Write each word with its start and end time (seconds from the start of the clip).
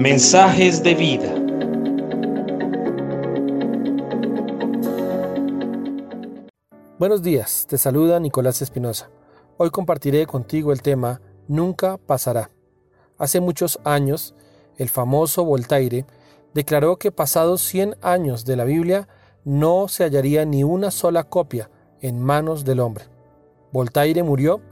Mensajes 0.00 0.82
de 0.82 0.94
vida. 0.94 1.28
Buenos 6.98 7.20
días, 7.22 7.66
te 7.68 7.76
saluda 7.76 8.18
Nicolás 8.18 8.62
Espinosa. 8.62 9.10
Hoy 9.58 9.68
compartiré 9.68 10.24
contigo 10.24 10.72
el 10.72 10.80
tema 10.80 11.20
Nunca 11.48 11.98
pasará. 11.98 12.50
Hace 13.18 13.40
muchos 13.40 13.78
años, 13.84 14.34
el 14.78 14.88
famoso 14.88 15.44
Voltaire 15.44 16.06
declaró 16.54 16.96
que 16.96 17.12
pasados 17.12 17.60
100 17.60 17.96
años 18.00 18.46
de 18.46 18.56
la 18.56 18.64
Biblia 18.64 19.06
no 19.44 19.86
se 19.88 20.04
hallaría 20.04 20.46
ni 20.46 20.64
una 20.64 20.90
sola 20.90 21.24
copia 21.24 21.70
en 22.00 22.22
manos 22.22 22.64
del 22.64 22.80
hombre. 22.80 23.04
Voltaire 23.70 24.22
murió 24.22 24.62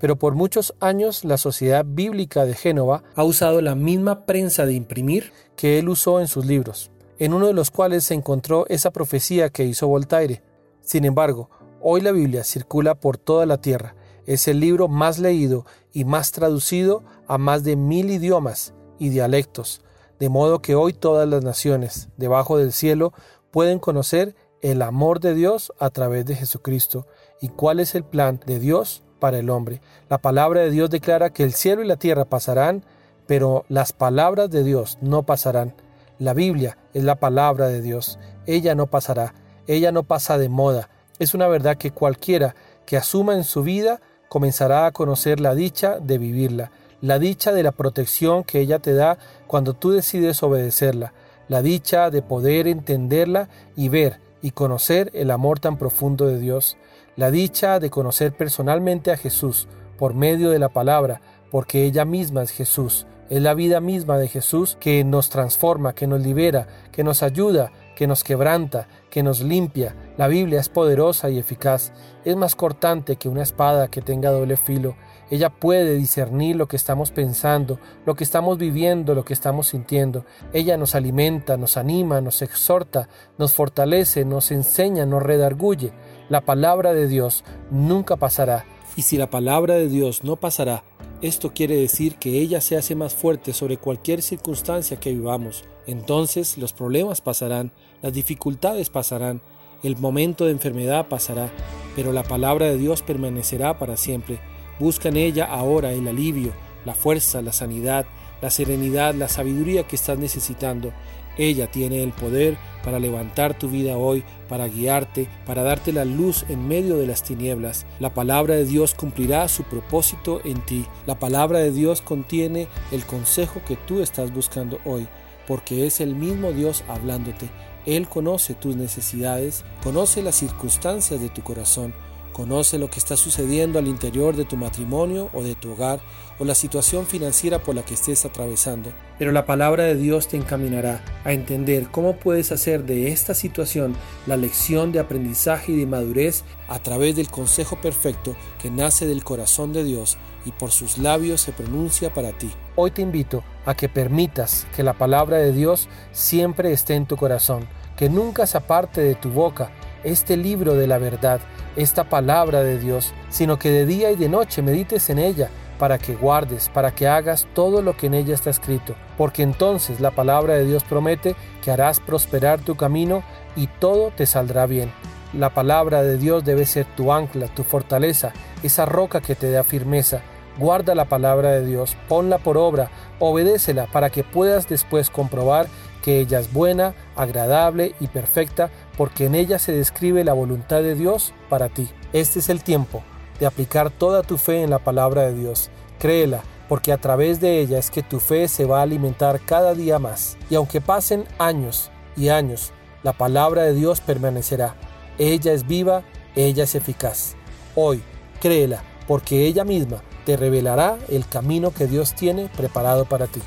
pero 0.00 0.16
por 0.16 0.34
muchos 0.34 0.74
años 0.80 1.24
la 1.24 1.38
Sociedad 1.38 1.84
Bíblica 1.86 2.44
de 2.44 2.54
Génova 2.54 3.02
ha 3.14 3.24
usado 3.24 3.60
la 3.60 3.74
misma 3.74 4.26
prensa 4.26 4.66
de 4.66 4.74
imprimir 4.74 5.32
que 5.56 5.78
él 5.78 5.88
usó 5.88 6.20
en 6.20 6.28
sus 6.28 6.46
libros, 6.46 6.90
en 7.18 7.34
uno 7.34 7.46
de 7.46 7.52
los 7.52 7.70
cuales 7.70 8.04
se 8.04 8.14
encontró 8.14 8.66
esa 8.68 8.90
profecía 8.90 9.50
que 9.50 9.64
hizo 9.64 9.88
Voltaire. 9.88 10.42
Sin 10.80 11.04
embargo, 11.04 11.50
hoy 11.80 12.00
la 12.00 12.12
Biblia 12.12 12.44
circula 12.44 12.94
por 12.94 13.18
toda 13.18 13.46
la 13.46 13.60
tierra, 13.60 13.94
es 14.26 14.46
el 14.46 14.60
libro 14.60 14.88
más 14.88 15.18
leído 15.18 15.64
y 15.92 16.04
más 16.04 16.32
traducido 16.32 17.02
a 17.26 17.38
más 17.38 17.64
de 17.64 17.76
mil 17.76 18.10
idiomas 18.10 18.74
y 18.98 19.08
dialectos, 19.08 19.82
de 20.18 20.28
modo 20.28 20.60
que 20.60 20.74
hoy 20.74 20.92
todas 20.92 21.28
las 21.28 21.42
naciones 21.42 22.08
debajo 22.16 22.58
del 22.58 22.72
cielo 22.72 23.12
pueden 23.50 23.78
conocer 23.78 24.36
el 24.60 24.82
amor 24.82 25.20
de 25.20 25.34
Dios 25.34 25.72
a 25.78 25.90
través 25.90 26.26
de 26.26 26.34
Jesucristo 26.34 27.06
y 27.40 27.48
cuál 27.48 27.80
es 27.80 27.94
el 27.94 28.04
plan 28.04 28.40
de 28.44 28.58
Dios 28.58 29.02
para 29.18 29.38
el 29.38 29.50
hombre. 29.50 29.80
La 30.08 30.18
palabra 30.18 30.60
de 30.62 30.70
Dios 30.70 30.90
declara 30.90 31.30
que 31.30 31.44
el 31.44 31.52
cielo 31.52 31.82
y 31.82 31.86
la 31.86 31.96
tierra 31.96 32.24
pasarán, 32.24 32.84
pero 33.26 33.64
las 33.68 33.92
palabras 33.92 34.50
de 34.50 34.64
Dios 34.64 34.98
no 35.00 35.24
pasarán. 35.24 35.74
La 36.18 36.34
Biblia 36.34 36.78
es 36.94 37.04
la 37.04 37.16
palabra 37.16 37.68
de 37.68 37.80
Dios. 37.82 38.18
Ella 38.46 38.74
no 38.74 38.86
pasará. 38.86 39.34
Ella 39.66 39.92
no 39.92 40.02
pasa 40.02 40.38
de 40.38 40.48
moda. 40.48 40.88
Es 41.18 41.34
una 41.34 41.46
verdad 41.46 41.76
que 41.76 41.90
cualquiera 41.90 42.54
que 42.86 42.96
asuma 42.96 43.34
en 43.34 43.44
su 43.44 43.62
vida 43.62 44.00
comenzará 44.28 44.86
a 44.86 44.92
conocer 44.92 45.40
la 45.40 45.54
dicha 45.54 45.98
de 46.00 46.18
vivirla, 46.18 46.70
la 47.00 47.18
dicha 47.18 47.52
de 47.52 47.62
la 47.62 47.72
protección 47.72 48.44
que 48.44 48.60
ella 48.60 48.78
te 48.78 48.94
da 48.94 49.18
cuando 49.46 49.74
tú 49.74 49.90
decides 49.90 50.42
obedecerla, 50.42 51.12
la 51.48 51.62
dicha 51.62 52.10
de 52.10 52.22
poder 52.22 52.66
entenderla 52.66 53.48
y 53.76 53.88
ver 53.88 54.20
y 54.42 54.52
conocer 54.52 55.10
el 55.14 55.30
amor 55.30 55.60
tan 55.60 55.76
profundo 55.76 56.26
de 56.26 56.38
Dios 56.38 56.76
la 57.18 57.32
dicha 57.32 57.80
de 57.80 57.90
conocer 57.90 58.32
personalmente 58.32 59.10
a 59.10 59.16
Jesús 59.16 59.66
por 59.98 60.14
medio 60.14 60.50
de 60.50 60.60
la 60.60 60.68
palabra, 60.68 61.20
porque 61.50 61.84
ella 61.84 62.04
misma 62.04 62.44
es 62.44 62.52
Jesús. 62.52 63.08
Es 63.28 63.42
la 63.42 63.54
vida 63.54 63.80
misma 63.80 64.18
de 64.18 64.28
Jesús 64.28 64.76
que 64.78 65.02
nos 65.02 65.28
transforma, 65.28 65.96
que 65.96 66.06
nos 66.06 66.22
libera, 66.22 66.68
que 66.92 67.02
nos 67.02 67.24
ayuda, 67.24 67.72
que 67.96 68.06
nos 68.06 68.22
quebranta, 68.22 68.86
que 69.10 69.24
nos 69.24 69.42
limpia. 69.42 69.96
La 70.16 70.28
Biblia 70.28 70.60
es 70.60 70.68
poderosa 70.68 71.28
y 71.28 71.38
eficaz. 71.38 71.92
Es 72.24 72.36
más 72.36 72.54
cortante 72.54 73.16
que 73.16 73.28
una 73.28 73.42
espada 73.42 73.88
que 73.88 74.00
tenga 74.00 74.30
doble 74.30 74.56
filo. 74.56 74.94
Ella 75.28 75.50
puede 75.50 75.96
discernir 75.96 76.54
lo 76.54 76.68
que 76.68 76.76
estamos 76.76 77.10
pensando, 77.10 77.80
lo 78.06 78.14
que 78.14 78.22
estamos 78.22 78.58
viviendo, 78.58 79.16
lo 79.16 79.24
que 79.24 79.34
estamos 79.34 79.66
sintiendo. 79.66 80.24
Ella 80.52 80.76
nos 80.76 80.94
alimenta, 80.94 81.56
nos 81.56 81.76
anima, 81.76 82.20
nos 82.20 82.42
exhorta, 82.42 83.08
nos 83.36 83.54
fortalece, 83.54 84.24
nos 84.24 84.52
enseña, 84.52 85.04
nos 85.04 85.24
redarguye. 85.24 85.92
La 86.28 86.42
palabra 86.42 86.92
de 86.92 87.08
Dios 87.08 87.42
nunca 87.70 88.16
pasará. 88.16 88.66
Y 88.96 89.02
si 89.02 89.16
la 89.16 89.30
palabra 89.30 89.76
de 89.76 89.88
Dios 89.88 90.24
no 90.24 90.36
pasará, 90.36 90.84
esto 91.22 91.54
quiere 91.54 91.76
decir 91.76 92.16
que 92.16 92.38
ella 92.38 92.60
se 92.60 92.76
hace 92.76 92.94
más 92.94 93.14
fuerte 93.14 93.52
sobre 93.52 93.78
cualquier 93.78 94.20
circunstancia 94.20 95.00
que 95.00 95.12
vivamos. 95.12 95.64
Entonces 95.86 96.58
los 96.58 96.74
problemas 96.74 97.22
pasarán, 97.22 97.72
las 98.02 98.12
dificultades 98.12 98.90
pasarán, 98.90 99.40
el 99.82 99.96
momento 99.96 100.44
de 100.44 100.52
enfermedad 100.52 101.08
pasará, 101.08 101.50
pero 101.96 102.12
la 102.12 102.24
palabra 102.24 102.66
de 102.66 102.76
Dios 102.76 103.00
permanecerá 103.00 103.78
para 103.78 103.96
siempre. 103.96 104.38
Busca 104.78 105.08
en 105.08 105.16
ella 105.16 105.46
ahora 105.46 105.92
el 105.92 106.06
alivio, 106.08 106.52
la 106.84 106.94
fuerza, 106.94 107.40
la 107.40 107.52
sanidad, 107.52 108.04
la 108.42 108.50
serenidad, 108.50 109.14
la 109.14 109.28
sabiduría 109.28 109.84
que 109.84 109.96
estás 109.96 110.18
necesitando. 110.18 110.92
Ella 111.38 111.70
tiene 111.70 112.02
el 112.02 112.12
poder 112.12 112.58
para 112.82 112.98
levantar 112.98 113.56
tu 113.56 113.68
vida 113.68 113.96
hoy, 113.96 114.24
para 114.48 114.66
guiarte, 114.66 115.28
para 115.46 115.62
darte 115.62 115.92
la 115.92 116.04
luz 116.04 116.44
en 116.48 116.66
medio 116.66 116.96
de 116.96 117.06
las 117.06 117.22
tinieblas. 117.22 117.86
La 118.00 118.12
palabra 118.12 118.54
de 118.54 118.64
Dios 118.64 118.94
cumplirá 118.94 119.46
su 119.48 119.62
propósito 119.62 120.40
en 120.44 120.60
ti. 120.66 120.84
La 121.06 121.18
palabra 121.18 121.60
de 121.60 121.70
Dios 121.70 122.02
contiene 122.02 122.66
el 122.90 123.04
consejo 123.04 123.62
que 123.66 123.76
tú 123.76 124.00
estás 124.00 124.32
buscando 124.32 124.80
hoy, 124.84 125.06
porque 125.46 125.86
es 125.86 126.00
el 126.00 126.14
mismo 126.14 126.52
Dios 126.52 126.82
hablándote. 126.88 127.48
Él 127.86 128.08
conoce 128.08 128.54
tus 128.54 128.76
necesidades, 128.76 129.64
conoce 129.82 130.22
las 130.22 130.34
circunstancias 130.34 131.20
de 131.20 131.28
tu 131.28 131.42
corazón, 131.42 131.94
Conoce 132.38 132.78
lo 132.78 132.88
que 132.88 133.00
está 133.00 133.16
sucediendo 133.16 133.80
al 133.80 133.88
interior 133.88 134.36
de 134.36 134.44
tu 134.44 134.56
matrimonio 134.56 135.28
o 135.32 135.42
de 135.42 135.56
tu 135.56 135.72
hogar 135.72 135.98
o 136.38 136.44
la 136.44 136.54
situación 136.54 137.04
financiera 137.04 137.64
por 137.64 137.74
la 137.74 137.82
que 137.82 137.94
estés 137.94 138.24
atravesando. 138.24 138.92
Pero 139.18 139.32
la 139.32 139.44
palabra 139.44 139.82
de 139.82 139.96
Dios 139.96 140.28
te 140.28 140.36
encaminará 140.36 141.04
a 141.24 141.32
entender 141.32 141.88
cómo 141.90 142.14
puedes 142.14 142.52
hacer 142.52 142.84
de 142.84 143.08
esta 143.08 143.34
situación 143.34 143.96
la 144.28 144.36
lección 144.36 144.92
de 144.92 145.00
aprendizaje 145.00 145.72
y 145.72 145.78
de 145.78 145.86
madurez 145.86 146.44
a 146.68 146.78
través 146.78 147.16
del 147.16 147.28
consejo 147.28 147.80
perfecto 147.80 148.36
que 148.62 148.70
nace 148.70 149.04
del 149.04 149.24
corazón 149.24 149.72
de 149.72 149.82
Dios 149.82 150.16
y 150.44 150.52
por 150.52 150.70
sus 150.70 150.96
labios 150.96 151.40
se 151.40 151.50
pronuncia 151.50 152.14
para 152.14 152.30
ti. 152.30 152.52
Hoy 152.76 152.92
te 152.92 153.02
invito 153.02 153.42
a 153.66 153.74
que 153.74 153.88
permitas 153.88 154.68
que 154.76 154.84
la 154.84 154.92
palabra 154.92 155.38
de 155.38 155.52
Dios 155.52 155.88
siempre 156.12 156.72
esté 156.72 156.94
en 156.94 157.06
tu 157.06 157.16
corazón, 157.16 157.66
que 157.96 158.08
nunca 158.08 158.46
se 158.46 158.58
aparte 158.58 159.00
de 159.00 159.16
tu 159.16 159.30
boca 159.30 159.72
este 160.04 160.36
libro 160.36 160.74
de 160.74 160.86
la 160.86 160.98
verdad, 160.98 161.40
esta 161.76 162.04
palabra 162.04 162.62
de 162.62 162.78
Dios, 162.78 163.12
sino 163.28 163.58
que 163.58 163.70
de 163.70 163.86
día 163.86 164.10
y 164.10 164.16
de 164.16 164.28
noche 164.28 164.62
medites 164.62 165.10
en 165.10 165.18
ella, 165.18 165.50
para 165.78 165.98
que 165.98 166.14
guardes, 166.14 166.68
para 166.68 166.90
que 166.90 167.06
hagas 167.06 167.46
todo 167.54 167.82
lo 167.82 167.96
que 167.96 168.06
en 168.06 168.14
ella 168.14 168.34
está 168.34 168.50
escrito, 168.50 168.94
porque 169.16 169.42
entonces 169.42 170.00
la 170.00 170.10
palabra 170.10 170.54
de 170.54 170.64
Dios 170.64 170.84
promete 170.84 171.36
que 171.62 171.70
harás 171.70 172.00
prosperar 172.00 172.60
tu 172.60 172.76
camino 172.76 173.22
y 173.56 173.68
todo 173.68 174.10
te 174.10 174.26
saldrá 174.26 174.66
bien. 174.66 174.92
La 175.32 175.50
palabra 175.50 176.02
de 176.02 176.16
Dios 176.16 176.44
debe 176.44 176.66
ser 176.66 176.86
tu 176.96 177.12
ancla, 177.12 177.48
tu 177.48 177.62
fortaleza, 177.62 178.32
esa 178.62 178.86
roca 178.86 179.20
que 179.20 179.34
te 179.34 179.50
da 179.50 179.62
firmeza. 179.62 180.22
Guarda 180.58 180.94
la 180.94 181.04
palabra 181.04 181.52
de 181.52 181.64
Dios, 181.64 181.96
ponla 182.08 182.38
por 182.38 182.56
obra, 182.56 182.90
obedécela 183.20 183.86
para 183.86 184.10
que 184.10 184.24
puedas 184.24 184.68
después 184.68 185.10
comprobar 185.10 185.66
que 186.02 186.20
ella 186.20 186.38
es 186.40 186.52
buena, 186.52 186.94
agradable 187.16 187.94
y 188.00 188.06
perfecta, 188.06 188.70
porque 188.96 189.26
en 189.26 189.34
ella 189.34 189.58
se 189.58 189.72
describe 189.72 190.24
la 190.24 190.32
voluntad 190.32 190.82
de 190.82 190.94
Dios 190.94 191.32
para 191.48 191.68
ti. 191.68 191.88
Este 192.12 192.38
es 192.38 192.48
el 192.48 192.62
tiempo 192.62 193.02
de 193.40 193.46
aplicar 193.46 193.90
toda 193.90 194.22
tu 194.22 194.36
fe 194.36 194.62
en 194.62 194.70
la 194.70 194.78
palabra 194.78 195.22
de 195.22 195.34
Dios. 195.34 195.70
Créela, 195.98 196.42
porque 196.68 196.92
a 196.92 196.98
través 196.98 197.40
de 197.40 197.60
ella 197.60 197.78
es 197.78 197.90
que 197.90 198.02
tu 198.02 198.20
fe 198.20 198.48
se 198.48 198.64
va 198.64 198.80
a 198.80 198.82
alimentar 198.82 199.40
cada 199.40 199.74
día 199.74 199.98
más. 199.98 200.36
Y 200.50 200.54
aunque 200.54 200.80
pasen 200.80 201.24
años 201.38 201.90
y 202.16 202.28
años, 202.28 202.72
la 203.02 203.12
palabra 203.12 203.62
de 203.62 203.74
Dios 203.74 204.00
permanecerá. 204.00 204.74
Ella 205.18 205.52
es 205.52 205.66
viva, 205.66 206.02
ella 206.36 206.64
es 206.64 206.74
eficaz. 206.74 207.34
Hoy, 207.74 208.02
créela, 208.40 208.82
porque 209.06 209.46
ella 209.46 209.64
misma 209.64 210.02
te 210.26 210.36
revelará 210.36 210.98
el 211.08 211.26
camino 211.26 211.72
que 211.72 211.86
Dios 211.86 212.14
tiene 212.14 212.50
preparado 212.56 213.06
para 213.06 213.26
ti. 213.26 213.40